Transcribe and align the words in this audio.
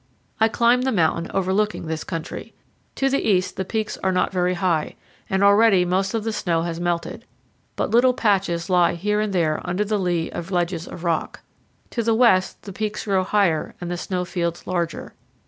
I 0.39 0.47
climb 0.47 0.81
the 0.81 0.91
mountain 0.91 1.29
overlooking 1.31 1.85
this 1.85 2.03
country. 2.03 2.55
To 2.95 3.07
the 3.07 3.21
east 3.23 3.55
the 3.55 3.63
peaks 3.63 3.97
are 4.03 4.11
not 4.11 4.31
very 4.33 4.55
high, 4.55 4.95
and 5.29 5.43
already 5.43 5.85
most 5.85 6.15
of 6.15 6.23
the 6.23 6.33
snow 6.33 6.63
has 6.63 6.79
melted, 6.79 7.23
but 7.75 7.91
little 7.91 8.15
patches 8.15 8.67
lie 8.67 8.95
here 8.95 9.21
and 9.21 9.31
there 9.31 9.61
under 9.63 9.85
the 9.85 9.99
lee 9.99 10.31
of 10.31 10.49
ledges 10.49 10.87
of 10.87 11.03
rock. 11.03 11.41
To 11.91 12.01
the 12.01 12.15
west 12.15 12.63
the 12.63 12.73
peaks 12.73 13.05
grow 13.05 13.23
higher 13.23 13.75
and 13.79 13.91
the 13.91 13.95
snow 13.95 14.25
fields 14.25 14.65
larger. 14.65 15.13